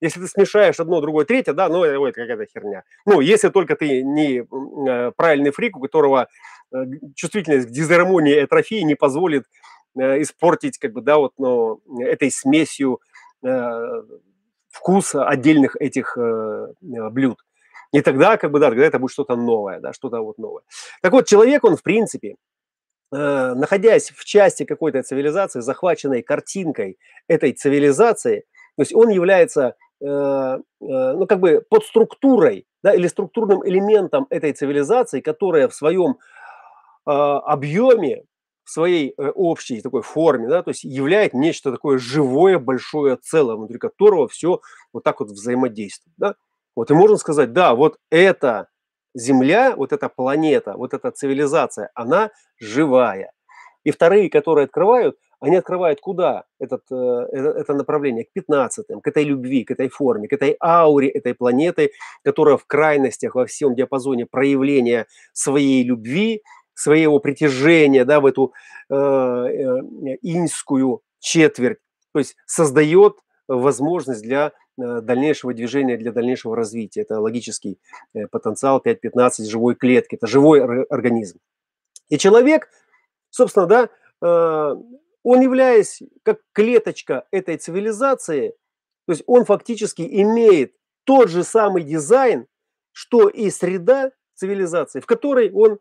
[0.00, 2.82] Если ты смешаешь одно, другое, третье, да, ну это какая-то херня.
[3.06, 4.44] Ну, если только ты не
[5.12, 6.26] правильный фрик, у которого
[7.14, 9.44] чувствительность к дисгармонии и атрофии не позволит
[9.94, 13.11] испортить, как бы, да, вот, но этой смесью Э,
[14.72, 17.38] вкус отдельных этих э, э, блюд.
[17.92, 20.62] И тогда, как бы, да, тогда это будет что-то новое, да, что-то вот новое.
[21.02, 22.36] Так вот, человек, он, в принципе,
[23.10, 31.40] находясь в части какой-то цивилизации, захваченной картинкой этой цивилизации, то есть он является, ну, как
[31.40, 36.16] бы под структурой, да, или структурным элементом этой цивилизации, которая в своем
[37.04, 38.24] объеме
[38.64, 43.56] в своей э, общей такой форме, да, то есть являет нечто такое живое, большое целое,
[43.56, 44.60] внутри которого все
[44.92, 46.34] вот так вот взаимодействует, да.
[46.74, 48.68] Вот и можно сказать, да, вот эта
[49.14, 53.32] Земля, вот эта планета, вот эта цивилизация, она живая.
[53.84, 58.24] И вторые, которые открывают, они открывают куда этот, э, это направление?
[58.24, 61.90] К 15 к этой любви, к этой форме, к этой ауре этой планеты,
[62.24, 66.42] которая в крайностях, во всем диапазоне проявления своей любви,
[66.74, 68.52] своего притяжения да, в эту
[68.88, 71.78] э, э, инскую четверть,
[72.12, 77.02] то есть создает возможность для э, дальнейшего движения, для дальнейшего развития.
[77.02, 77.78] Это логический
[78.14, 81.38] э, потенциал 5-15 живой клетки, это живой организм.
[82.08, 82.68] И человек,
[83.30, 83.88] собственно, да,
[85.24, 88.54] он являясь как клеточка этой цивилизации,
[89.06, 92.46] то есть он фактически имеет тот же самый дизайн,
[92.92, 95.78] что и среда цивилизации, в которой он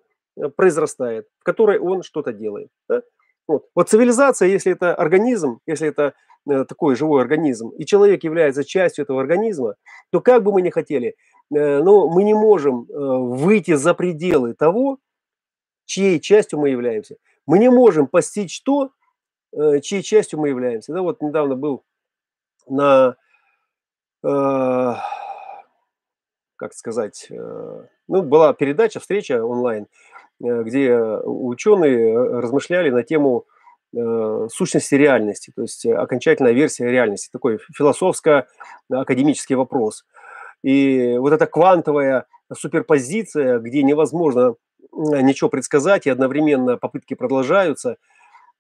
[0.56, 2.70] произрастает, в которой он что-то делает.
[2.89, 3.02] Да?
[3.48, 3.65] Вот.
[3.76, 6.13] вот цивилизация, если это организм, если это
[6.50, 9.76] э, такой живой организм, и человек является частью этого организма,
[10.12, 11.15] то как бы мы ни хотели,
[11.54, 15.00] э, но мы не можем э, выйти за пределы того,
[15.86, 17.15] чьей частью мы являемся.
[17.46, 18.91] Мы не можем постичь то,
[19.52, 20.94] э, чьей частью мы являемся.
[20.94, 21.84] Да, вот недавно был
[22.67, 23.15] на,
[24.24, 24.94] э,
[26.62, 29.88] как сказать, э, ну, была передача, встреча онлайн,
[30.43, 33.45] Э, где ученые э, размышляли на тему
[34.54, 40.06] сущности реальности, то есть окончательная версия реальности, такой философско-академический вопрос.
[40.63, 42.26] И вот эта квантовая
[42.58, 44.56] суперпозиция, где невозможно
[44.93, 47.97] ничего предсказать, и одновременно попытки продолжаются,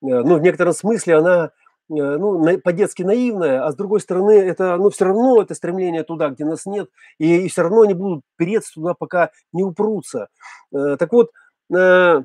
[0.01, 1.51] ну, в некотором смысле она
[1.91, 6.45] ну, по-детски наивная, а с другой стороны, это, ну, все равно это стремление туда, где
[6.45, 10.29] нас нет, и, и все равно они будут переться туда, пока не упрутся.
[10.71, 11.31] Так вот,
[11.75, 12.23] э,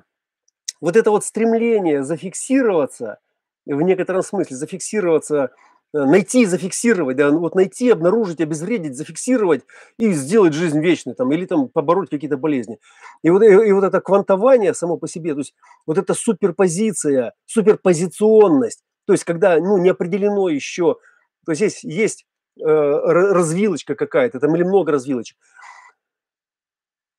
[0.80, 3.18] вот это вот стремление зафиксироваться,
[3.66, 5.50] в некотором смысле зафиксироваться,
[5.94, 9.64] э, найти, зафиксировать, да, ну вот найти, обнаружить, обезвредить, зафиксировать
[9.98, 12.78] и сделать жизнь вечной, там, или там побороть какие-то болезни.
[13.22, 15.54] И вот, и, и вот это квантование само по себе, то есть
[15.86, 20.96] вот эта суперпозиция, суперпозиционность, то есть когда ну, не определено еще,
[21.44, 22.26] то есть есть, есть
[22.60, 25.38] э, развилочка какая-то, там или много развилочек,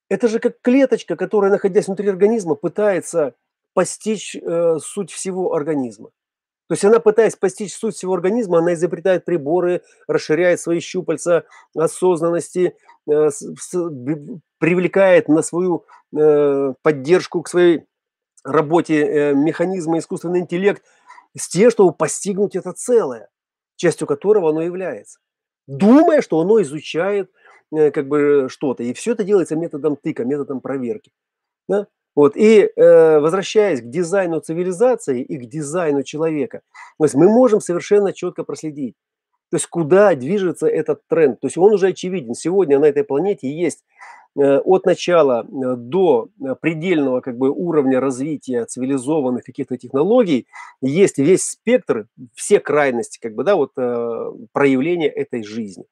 [0.10, 3.36] это же как клеточка, которая, находясь внутри организма, пытается
[3.74, 6.10] постичь э, суть всего организма.
[6.68, 11.46] То есть она, пытаясь постичь суть всего организма, она изобретает приборы, расширяет свои щупальца
[11.76, 12.76] осознанности,
[13.10, 13.30] э,
[14.60, 15.86] привлекает на свою
[16.18, 17.86] э, поддержку к своей
[18.44, 20.84] работе э, механизма искусственный интеллект
[21.38, 23.30] с тем, чтобы постигнуть это целое,
[23.76, 25.20] частью которого оно является.
[25.68, 27.32] Думая, что оно изучает
[27.72, 28.84] как бы что-то.
[28.84, 31.12] И все это делается методом тыка, методом проверки.
[31.68, 31.88] Да?
[32.16, 36.62] Вот, и э, возвращаясь к дизайну цивилизации и к дизайну человека,
[36.98, 38.96] то есть мы можем совершенно четко проследить,
[39.52, 41.40] то есть куда движется этот тренд.
[41.40, 42.34] То есть он уже очевиден.
[42.34, 43.86] Сегодня на этой планете есть
[44.27, 50.48] э, от начала э, до э, предельного как бы, уровня развития цивилизованных каких-то технологий
[50.82, 55.86] есть весь спектр, все крайности как бы, да, вот, э, проявления этой жизни,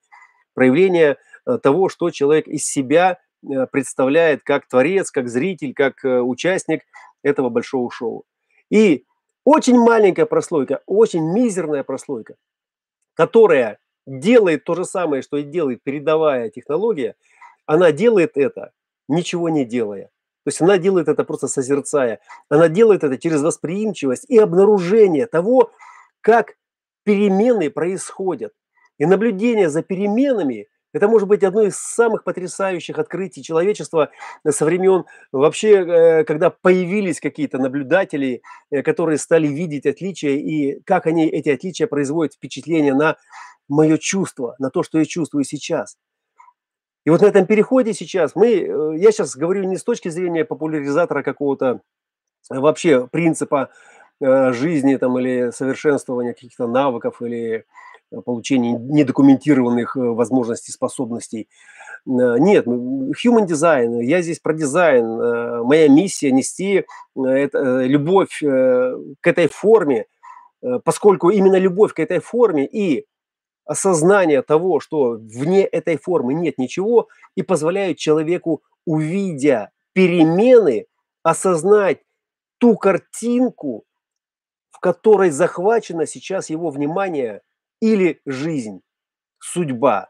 [0.53, 6.21] проявления э, того, что человек из себя Э, представляет как творец, как зритель, как э,
[6.21, 6.81] участник
[7.23, 8.25] этого большого шоу.
[8.69, 9.05] И
[9.43, 12.35] очень маленькая прослойка, очень мизерная прослойка,
[13.13, 17.15] которая делает то же самое, что и делает передовая технология,
[17.65, 18.71] она делает это,
[19.07, 20.05] ничего не делая.
[20.43, 22.19] То есть она делает это просто созерцая.
[22.49, 25.71] Она делает это через восприимчивость и обнаружение того,
[26.21, 26.55] как
[27.03, 28.53] перемены происходят.
[28.99, 34.11] И наблюдение за переменами это может быть одно из самых потрясающих открытий человечества
[34.47, 41.05] со времен вообще, э, когда появились какие-то наблюдатели, э, которые стали видеть отличия и как
[41.05, 43.17] они эти отличия производят впечатление на
[43.67, 45.97] мое чувство, на то, что я чувствую сейчас.
[47.05, 50.45] И вот на этом переходе сейчас мы, э, я сейчас говорю не с точки зрения
[50.45, 51.81] популяризатора какого-то
[52.49, 53.69] вообще принципа
[54.21, 57.65] жизни там или совершенствования каких-то навыков или
[58.11, 61.47] Э, получения недокументированных э, возможностей, способностей.
[62.05, 65.05] Э, нет, human design, я здесь про дизайн.
[65.65, 70.05] Моя миссия нести это, любовь к этой форме,
[70.83, 73.05] поскольку именно любовь к этой форме и
[73.65, 80.85] осознание того, что вне этой формы нет ничего, и позволяет человеку, увидя перемены,
[81.23, 82.01] осознать
[82.57, 83.85] ту картинку,
[84.71, 87.41] в которой захвачено сейчас его внимание–
[87.81, 88.81] или жизнь,
[89.39, 90.09] судьба.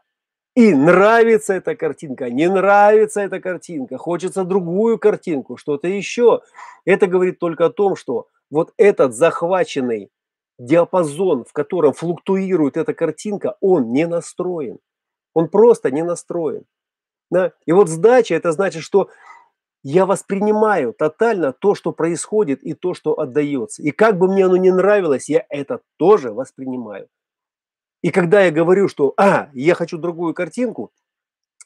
[0.54, 6.40] И нравится эта картинка, не нравится эта картинка, хочется другую картинку, что-то еще.
[6.86, 10.10] Это говорит только о том, что вот этот захваченный
[10.58, 14.78] диапазон, в котором флуктуирует эта картинка, он не настроен.
[15.34, 16.64] Он просто не настроен.
[17.30, 17.52] Да?
[17.66, 19.10] И вот сдача, это значит, что
[19.82, 23.82] я воспринимаю тотально то, что происходит и то, что отдается.
[23.82, 27.08] И как бы мне оно не нравилось, я это тоже воспринимаю.
[28.02, 30.92] И когда я говорю, что, а, я хочу другую картинку,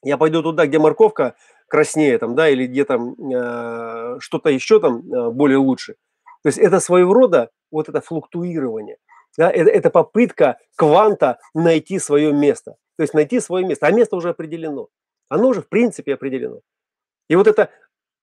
[0.03, 1.35] я пойду туда, где морковка
[1.69, 5.97] краснее там, да, или где там э, что-то еще там э, более лучше.
[6.43, 8.97] То есть это своего рода вот это флуктуирование.
[9.39, 12.77] Да, это, это попытка кванта найти свое место.
[12.97, 13.87] То есть найти свое место.
[13.87, 14.89] А место уже определено.
[15.29, 16.61] Оно уже в принципе определено.
[17.29, 17.71] И вот это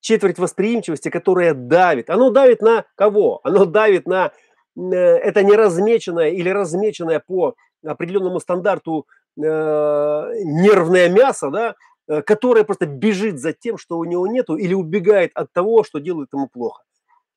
[0.01, 2.09] четверть восприимчивости, которая давит.
[2.09, 3.39] Оно давит на кого?
[3.43, 4.31] Оно давит на
[4.75, 11.75] э, это неразмеченное или размеченное по определенному стандарту э, нервное мясо, да,
[12.07, 15.99] э, которое просто бежит за тем, что у него нету, или убегает от того, что
[15.99, 16.83] делает ему плохо.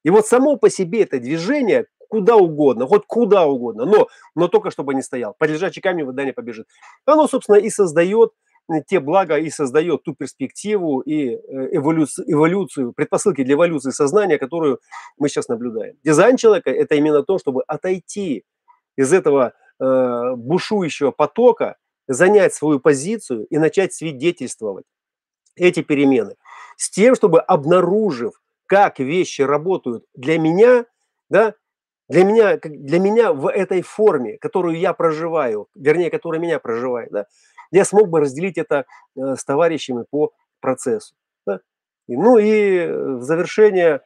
[0.05, 4.71] И вот само по себе это движение куда угодно, хоть куда угодно, но, но только
[4.71, 5.35] чтобы не стоял.
[5.39, 6.67] Под лежачий камень вода не побежит.
[7.05, 8.33] Оно, собственно, и создает
[8.69, 11.35] э, те блага и создает ту перспективу и
[11.77, 14.81] эволюцию, эволюцию, предпосылки для эволюции сознания, которую
[15.19, 15.97] мы сейчас наблюдаем.
[16.03, 18.45] Дизайн человека– это именно то, чтобы отойти
[18.97, 21.77] из этого э, бушующего потока
[22.09, 24.85] занять свою позицию и начать свидетельствовать
[25.55, 26.35] эти перемены
[26.77, 28.40] с тем, чтобы обнаружив,
[28.71, 30.87] как вещи работают для меня,
[31.29, 31.55] да,
[32.09, 37.27] для меня, для меня в этой форме, которую я проживаю, вернее, которая меня проживает, да,
[37.73, 41.17] я смог бы разделить это э, с товарищами по процессу.
[41.45, 41.59] Да.
[42.07, 44.01] Ну и в завершение э,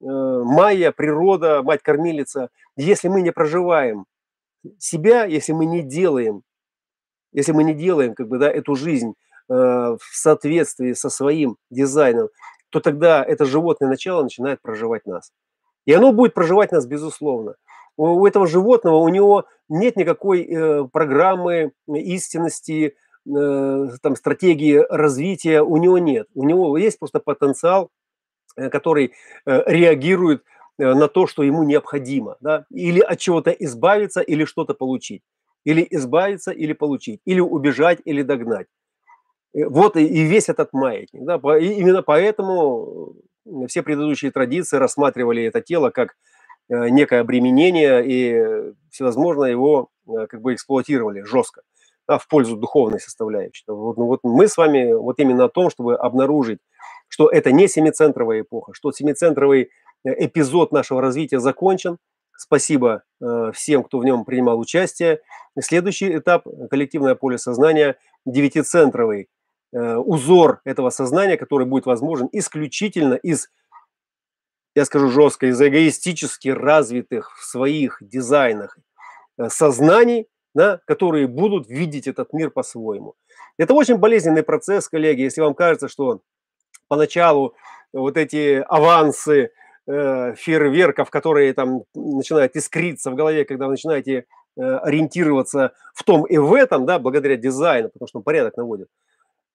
[0.00, 4.06] майя, природа, мать-кормилица, если мы не проживаем
[4.78, 6.42] себя, если мы не делаем,
[7.32, 9.14] если мы не делаем как бы, да, эту жизнь
[9.48, 12.28] э, в соответствии со своим дизайном,
[12.74, 15.32] то тогда это животное начало начинает проживать нас.
[15.86, 17.54] И оно будет проживать нас, безусловно.
[17.96, 22.96] У, у этого животного, у него нет никакой э, программы истинности,
[23.26, 26.26] э, там, стратегии развития, у него нет.
[26.34, 27.90] У него есть просто потенциал,
[28.56, 29.12] э, который
[29.46, 30.42] э, реагирует
[30.78, 35.22] Э, на то, что ему необходимо, да, или от чего-то избавиться, или что-то получить,
[35.64, 38.66] или избавиться, или получить, или убежать, или догнать.
[39.54, 41.24] Э, вот и весь этот маятник.
[41.24, 43.14] Да, и именно поэтому
[43.46, 46.16] э, все предыдущие традиции рассматривали это тело как
[46.70, 51.60] некое обременение и всевозможно его как бы эксплуатировали жестко
[52.08, 53.64] да, в пользу духовной составляющей.
[53.66, 56.60] Вот, ну, вот мы с вами вот именно о том, чтобы обнаружить,
[57.08, 59.72] что это не семицентровая эпоха, что семицентровый
[60.04, 61.98] эпизод нашего развития закончен.
[62.36, 65.20] Спасибо э, всем, кто в нем принимал участие.
[65.60, 67.96] Следующий этап– коллективное поле сознания,
[68.26, 69.26] девятицентровый э,
[69.74, 73.48] узор этого сознания, который будет возможен исключительно из,
[74.74, 78.78] я скажу жестко, из эгоистически развитых в своих дизайнах
[79.38, 83.14] э, сознаний, да, которые будут видеть этот мир по-своему.
[83.58, 85.22] Это очень болезненный процесс, коллеги.
[85.22, 86.20] Если вам кажется, что
[86.88, 87.54] поначалу
[87.92, 89.50] вот эти авансы
[89.86, 96.24] э, фейерверков, которые там начинают искриться в голове, когда вы начинаете э, ориентироваться в том
[96.24, 99.03] и в этом, да, благодаря дизайну, потому что он порядок наводит, э,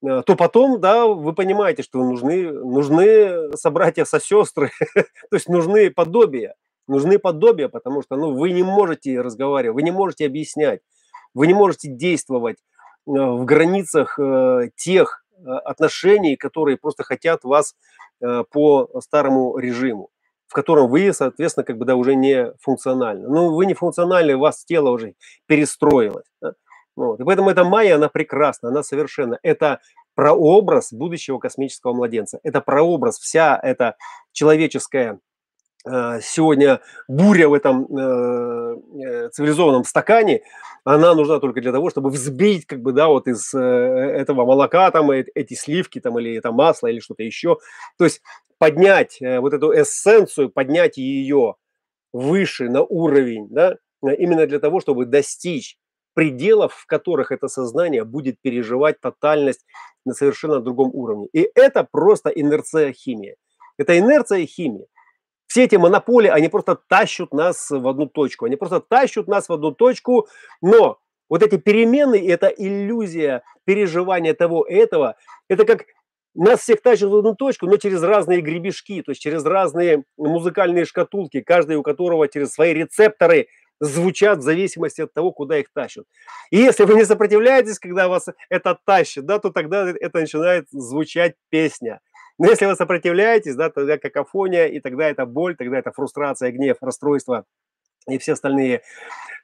[0.02, 6.56] то потом, да, вы понимаете, что нужны, нужны собратья-сосестры, то есть нужны подобия
[6.90, 10.82] нужны подобия, потому что ну, вы не можете разговаривать, вы не можете объяснять,
[11.34, 17.76] вы не можете действовать э, в границах э, тех э, отношений, которые просто хотят вас
[18.52, 20.10] по старому режиму,
[20.48, 23.30] в котором вы, соответственно, как бы да, уже не функциональны.
[23.30, 25.14] Ну, вы не функциональны, у вас тело уже
[25.46, 26.26] перестроилось.
[26.42, 26.52] Да?
[27.00, 27.20] Вот.
[27.20, 29.40] И поэтому эта майя, она прекрасна, она совершенно.
[29.42, 29.80] Это
[30.16, 32.40] прообраз будущего космического младенца.
[32.44, 33.96] Это прообраз, вся эта
[34.34, 35.20] человеческая
[35.86, 40.42] Э, сегодня буря в этом э, э, цивилизованном стакане,
[40.84, 45.12] она нужна только для того, чтобы взбить, как бы, да, вот из этого молока там
[45.12, 47.58] эти сливки там или это масло или что-то еще.
[47.98, 48.22] То есть
[48.58, 51.56] поднять вот эту эссенцию, поднять ее
[52.12, 55.78] выше на уровень, да, именно для того, чтобы достичь
[56.20, 59.66] пределов, в которых это сознание будет переживать тотальность
[60.04, 61.30] на совершенно другом уровне.
[61.32, 63.38] И это просто инерция химии.
[63.78, 64.88] Это инерция химии
[65.48, 68.46] все эти монополии, они просто тащут нас в одну точку.
[68.46, 70.28] Они просто тащут нас в одну точку,
[70.62, 71.00] но
[71.30, 75.16] вот эти перемены, это иллюзия переживания того этого,
[75.48, 75.86] это как
[76.36, 80.86] нас всех тащат в одну точку, но через разные гребешки, то есть через разные музыкальные
[80.86, 83.48] шкатулки, каждый у которого через свои рецепторы
[83.80, 86.06] звучат в зависимости от того, куда их тащат.
[86.52, 91.36] И если вы не сопротивляетесь, когда вас это тащит, да, то тогда это начинает звучать
[91.50, 92.02] песня.
[92.38, 96.78] Но если вы сопротивляетесь, да, тогда какофония, и тогда это боль, тогда это фрустрация, гнев,
[96.82, 97.46] расстройство
[98.08, 98.82] и все остальные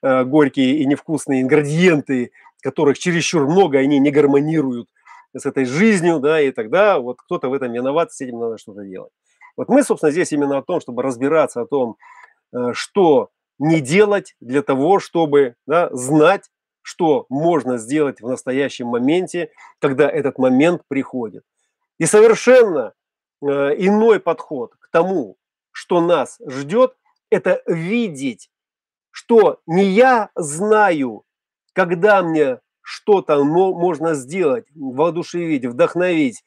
[0.02, 2.32] э, горькие и невкусные ингредиенты,
[2.62, 4.90] которых чересчур много, они не гармонируют
[5.36, 8.84] с этой жизнью, да, и тогда вот кто-то в этом виноват, с этим надо что-то
[8.86, 9.12] делать.
[9.58, 11.98] Вот мы, собственно, здесь именно о том, чтобы разбираться о том,
[12.54, 13.30] э, что
[13.60, 16.50] не делать для того, чтобы да, знать,
[16.82, 19.50] что можно сделать в настоящем моменте,
[19.80, 21.44] когда этот момент приходит.
[21.98, 22.94] И совершенно
[23.42, 23.48] э,
[23.78, 25.38] иной подход к тому,
[25.72, 26.96] что нас ждет,
[27.30, 28.50] это видеть,
[29.12, 31.24] что не я знаю,
[31.74, 36.44] когда мне что-то можно сделать, воодушевить, вдохновить,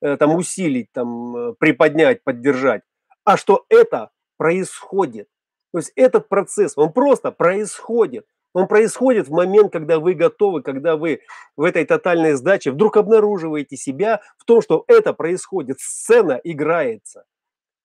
[0.00, 2.82] э, там, усилить, там, э, приподнять, поддержать,
[3.24, 5.28] а что это происходит.
[5.72, 8.26] То есть этот процесс, он просто происходит.
[8.52, 11.20] Он происходит в момент, когда вы готовы, когда вы
[11.56, 15.80] в этой тотальной сдаче вдруг обнаруживаете себя в том, что это происходит.
[15.80, 17.24] Сцена играется.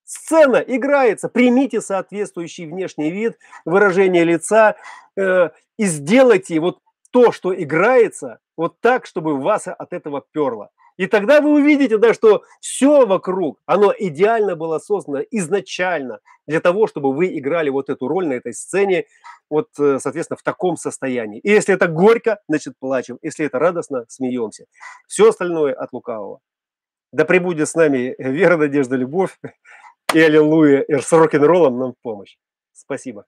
[0.03, 1.29] Сцена играется.
[1.29, 4.75] Примите соответствующий внешний вид, выражение лица
[5.17, 6.79] э, и сделайте вот
[7.11, 10.69] то, что играется, вот так, чтобы вас от этого перло.
[10.97, 16.87] И тогда вы увидите, да, что все вокруг, оно идеально было создано изначально для того,
[16.87, 19.05] чтобы вы играли вот эту роль на этой сцене,
[19.49, 21.39] вот, э, соответственно, в таком состоянии.
[21.39, 23.19] И если это горько, значит, плачем.
[23.21, 24.65] Если это радостно, смеемся.
[25.07, 26.39] Все остальное от лукавого.
[27.11, 29.39] Да пребудет с нами вера, надежда, любовь
[30.13, 32.37] и аллилуйя, и с рок-н-роллом нам в помощь.
[32.73, 33.25] Спасибо.